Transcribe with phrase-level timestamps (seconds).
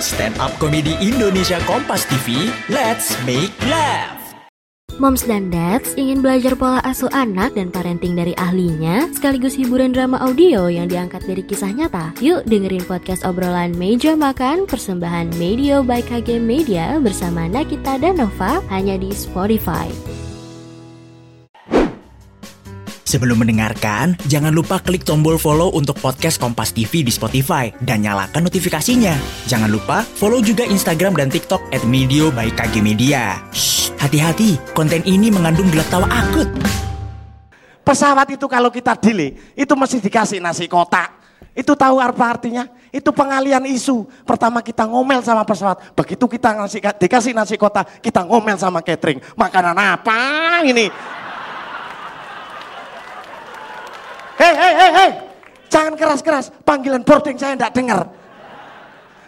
[0.00, 4.16] Stand up komedi Indonesia Kompas TV, let's make laugh.
[4.96, 10.16] Moms dan Dads ingin belajar pola asuh anak dan parenting dari ahlinya, sekaligus hiburan drama
[10.20, 12.16] audio yang diangkat dari kisah nyata.
[12.24, 18.64] Yuk dengerin podcast obrolan Meja Makan persembahan Medio by KG Media bersama Nakita dan Nova
[18.72, 19.88] hanya di Spotify.
[23.10, 28.46] Sebelum mendengarkan, jangan lupa klik tombol follow untuk podcast Kompas TV di Spotify dan nyalakan
[28.46, 29.18] notifikasinya.
[29.50, 33.42] Jangan lupa follow juga Instagram dan TikTok at Medio by KG Media.
[33.98, 36.46] Hati-hati, konten ini mengandung gelak tawa akut.
[37.82, 41.10] Pesawat itu kalau kita delay, itu mesti dikasih nasi kotak.
[41.50, 42.70] Itu tahu apa artinya?
[42.94, 44.06] Itu pengalian isu.
[44.22, 45.98] Pertama kita ngomel sama pesawat.
[45.98, 49.18] Begitu kita ngasih, dikasih nasi kotak, kita ngomel sama catering.
[49.34, 51.18] Makanan apa ini?
[54.40, 55.10] Hei, hei, hei, hei.
[55.68, 56.48] Jangan keras-keras.
[56.64, 58.08] Panggilan boarding saya tidak dengar.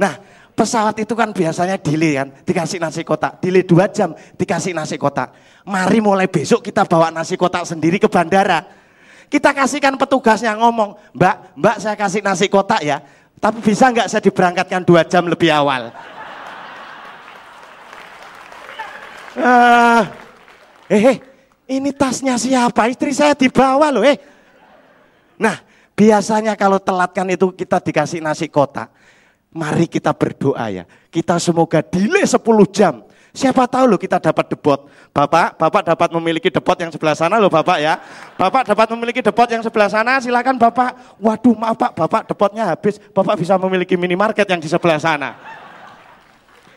[0.00, 0.16] Nah,
[0.56, 2.32] pesawat itu kan biasanya delay kan.
[2.40, 3.44] Dikasih nasi kotak.
[3.44, 5.36] Delay dua jam, dikasih nasi kotak.
[5.68, 8.64] Mari mulai besok kita bawa nasi kotak sendiri ke bandara.
[9.28, 13.02] Kita kasihkan petugas yang ngomong, Mbak, Mbak saya kasih nasi kotak ya.
[13.40, 15.92] Tapi bisa nggak saya diberangkatkan dua jam lebih awal?
[19.34, 20.06] Uh,
[20.86, 21.18] eh, eh,
[21.66, 22.86] ini tasnya siapa?
[22.86, 24.14] Istri saya dibawa loh, eh.
[25.40, 25.58] Nah,
[25.94, 28.90] biasanya kalau telatkan itu kita dikasih nasi kotak.
[29.54, 30.84] Mari kita berdoa ya.
[31.14, 32.42] Kita semoga delay 10
[32.74, 33.06] jam.
[33.34, 34.86] Siapa tahu loh kita dapat debot.
[35.10, 37.98] Bapak, Bapak dapat memiliki debot yang sebelah sana loh Bapak ya.
[38.38, 41.18] Bapak dapat memiliki debot yang sebelah sana, silakan Bapak.
[41.18, 43.02] Waduh maaf Pak, Bapak debotnya habis.
[43.10, 45.34] Bapak bisa memiliki minimarket yang di sebelah sana.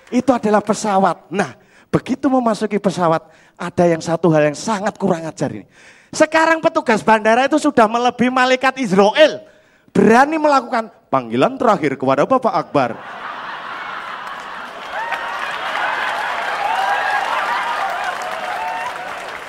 [0.10, 1.30] Itu adalah pesawat.
[1.30, 1.54] Nah,
[1.94, 5.66] begitu memasuki pesawat, ada yang satu hal yang sangat kurang ajar ini.
[6.12, 9.44] Sekarang petugas bandara itu sudah melebihi malaikat Israel.
[9.92, 12.90] Berani melakukan panggilan terakhir kepada Bapak Akbar.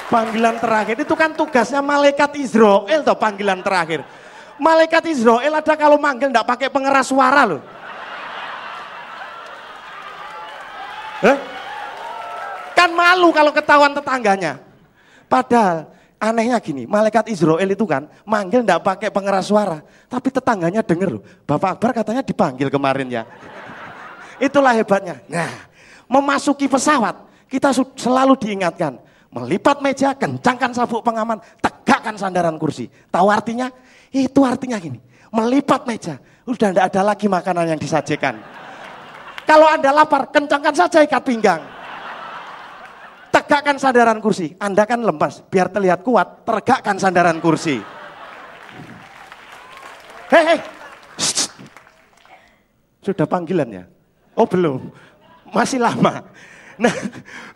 [0.08, 4.00] Panggilan terakhir itu kan tugasnya malaikat Israel toh panggilan terakhir.
[4.56, 7.60] Malaikat Israel ada kalau manggil enggak pakai pengeras suara loh.
[11.22, 11.36] Eh?
[12.72, 14.56] Kan malu kalau ketahuan tetangganya.
[15.28, 19.78] Padahal Anehnya gini, malaikat Israel itu kan manggil ndak pakai pengeras suara,
[20.10, 21.22] tapi tetangganya denger loh.
[21.46, 23.22] Bapak Akbar katanya dipanggil kemarin ya.
[24.50, 25.22] Itulah hebatnya.
[25.30, 25.46] Nah,
[26.10, 27.14] memasuki pesawat
[27.46, 28.98] kita selalu diingatkan,
[29.30, 32.90] melipat meja, kencangkan sabuk pengaman, tegakkan sandaran kursi.
[33.14, 33.70] Tahu artinya?
[34.10, 34.98] Itu artinya gini,
[35.30, 36.18] melipat meja,
[36.50, 38.42] udah ndak ada lagi makanan yang disajikan.
[39.46, 41.77] Kalau Anda lapar, kencangkan saja ikat pinggang
[43.48, 44.52] tegakkan sandaran kursi.
[44.60, 47.80] Anda kan lemas, biar terlihat kuat, tegakkan sandaran kursi.
[50.28, 50.60] Hei, hei.
[53.00, 53.88] Sudah panggilannya?
[54.36, 54.92] Oh belum,
[55.48, 56.28] masih lama.
[56.76, 56.92] Nah,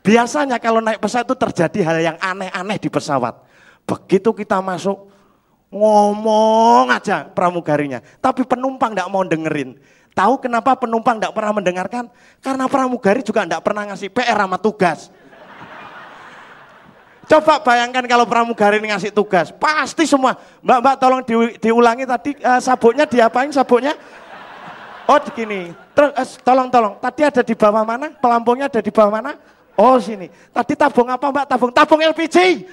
[0.01, 3.45] biasanya kalau naik pesawat itu terjadi hal yang aneh-aneh di pesawat.
[3.85, 5.13] Begitu kita masuk,
[5.69, 8.01] ngomong aja pramugarinya.
[8.19, 9.77] Tapi penumpang tidak mau dengerin.
[10.17, 12.05] Tahu kenapa penumpang tidak pernah mendengarkan?
[12.41, 15.13] Karena pramugari juga tidak pernah ngasih PR sama tugas.
[17.23, 22.35] Coba bayangkan kalau pramugari ini ngasih tugas, pasti semua, mbak mbak tolong di, diulangi tadi
[22.43, 23.95] uh, sabuknya diapain sabuknya?
[25.07, 28.11] Oh begini, terus uh, tolong tolong, tadi ada di bawah mana?
[28.19, 29.39] Pelampungnya ada di bawah mana?
[29.79, 30.29] Oh sini.
[30.53, 31.45] Tadi tabung apa mbak?
[31.49, 32.67] Tabung tabung LPG.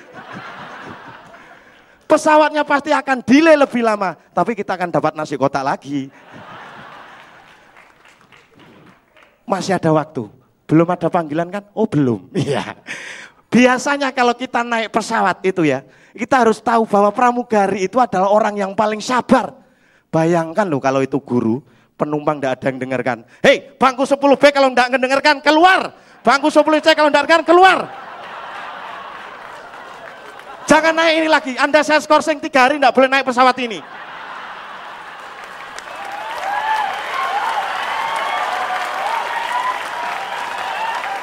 [2.09, 6.09] Pesawatnya pasti akan delay lebih lama, tapi kita akan dapat nasi kotak lagi.
[9.45, 10.25] Masih ada waktu.
[10.66, 11.63] Belum ada panggilan kan?
[11.77, 12.33] Oh belum.
[12.33, 12.77] Iya.
[13.49, 15.81] Biasanya kalau kita naik pesawat itu ya,
[16.13, 19.57] kita harus tahu bahwa pramugari itu adalah orang yang paling sabar.
[20.13, 21.57] Bayangkan loh kalau itu guru,
[21.97, 23.17] penumpang tidak ada yang dengarkan.
[23.41, 25.97] Hei, bangku 10B kalau tidak mendengarkan, keluar.
[26.21, 27.89] Bangku 10C kalau tidak dengarkan, keluar.
[30.69, 33.81] Jangan naik ini lagi, Anda saya skorsing tiga hari tidak boleh naik pesawat ini.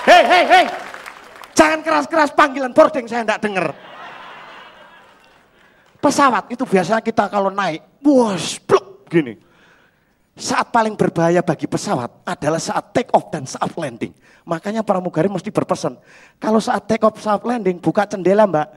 [0.07, 0.65] Hei, hei, hei,
[1.57, 3.73] Jangan keras-keras panggilan boarding saya tidak dengar.
[5.97, 9.41] Pesawat itu biasanya kita kalau naik, bos, blok gini.
[10.37, 14.13] Saat paling berbahaya bagi pesawat adalah saat take off dan saat landing.
[14.45, 15.97] Makanya pramugari mesti berpesan,
[16.37, 18.69] kalau saat take off, saat landing, buka jendela mbak.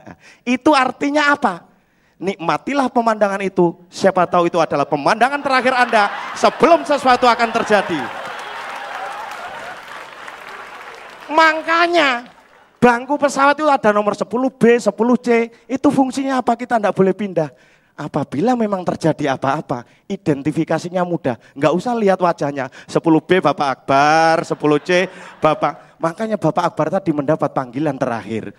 [0.42, 1.68] Itu artinya apa?
[2.16, 8.00] Nikmatilah pemandangan itu, siapa tahu itu adalah pemandangan terakhir Anda sebelum sesuatu akan terjadi.
[11.28, 12.39] Makanya
[12.80, 15.28] Bangku pesawat itu ada nomor 10B, 10C.
[15.68, 16.56] Itu fungsinya apa?
[16.56, 17.52] Kita tidak boleh pindah.
[17.92, 21.36] Apabila memang terjadi apa-apa, identifikasinya mudah.
[21.52, 22.72] Nggak usah lihat wajahnya.
[22.88, 26.00] 10B Bapak Akbar, 10C Bapak.
[26.00, 28.56] Makanya Bapak Akbar tadi mendapat panggilan terakhir.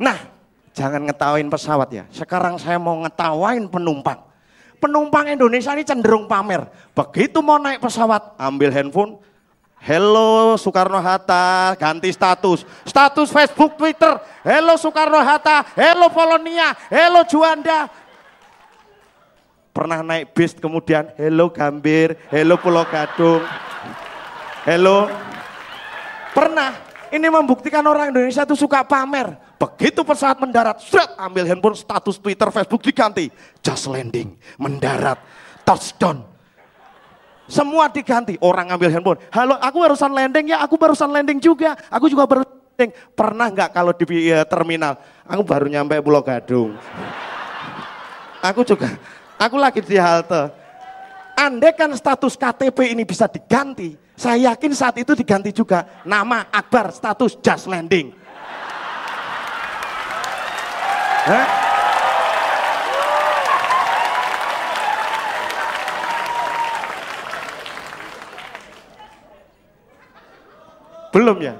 [0.00, 0.16] Nah,
[0.72, 2.04] jangan ngetawain pesawat ya.
[2.08, 4.24] Sekarang saya mau ngetawain penumpang.
[4.80, 6.64] Penumpang Indonesia ini cenderung pamer.
[6.96, 9.20] Begitu mau naik pesawat, ambil handphone,
[9.82, 12.62] Hello Soekarno Hatta, ganti status.
[12.86, 14.14] Status Facebook, Twitter.
[14.46, 17.90] Hello Soekarno Hatta, hello Polonia, hello Juanda.
[19.74, 23.42] Pernah naik bis kemudian hello Gambir, hello Pulau Gadung.
[24.62, 25.10] Hello.
[26.30, 26.94] Pernah.
[27.12, 29.36] Ini membuktikan orang Indonesia itu suka pamer.
[29.60, 33.28] Begitu pesawat mendarat, seret, ambil handphone status Twitter, Facebook diganti.
[33.60, 35.20] Just landing, mendarat,
[35.60, 36.24] touchdown,
[37.50, 38.38] semua diganti.
[38.38, 39.18] Orang ngambil handphone.
[39.30, 41.74] Halo, aku barusan landing ya, aku barusan landing juga.
[41.90, 42.90] Aku juga baru landing.
[43.14, 44.98] Pernah nggak kalau di uh, terminal?
[45.26, 46.74] Aku baru nyampe Pulau Gadung.
[48.42, 48.90] Aku juga,
[49.38, 50.50] aku lagi di halte.
[51.38, 56.02] Andai kan status KTP ini bisa diganti, saya yakin saat itu diganti juga.
[56.02, 58.12] Nama Akbar, status just landing.
[61.22, 61.61] Hah?
[71.12, 71.54] Belum ya?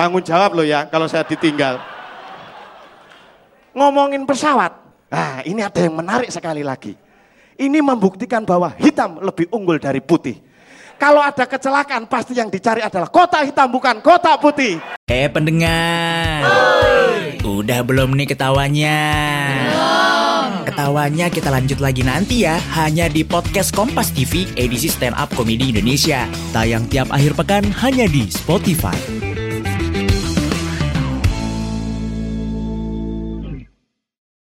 [0.00, 1.76] Tanggung jawab loh ya kalau saya ditinggal.
[3.76, 4.72] Ngomongin pesawat.
[5.12, 6.96] Nah ini ada yang menarik sekali lagi.
[7.60, 10.40] Ini membuktikan bahwa hitam lebih unggul dari putih.
[10.96, 14.80] Kalau ada kecelakaan pasti yang dicari adalah kota hitam bukan kota putih.
[15.04, 16.44] Eh pendengar.
[17.44, 19.00] Udah belum nih ketawanya?
[20.64, 25.72] Ketawanya kita lanjut lagi nanti ya, hanya di podcast Kompas TV edisi Stand Up Komedi
[25.72, 26.28] Indonesia.
[26.52, 29.19] Tayang tiap akhir pekan hanya di Spotify.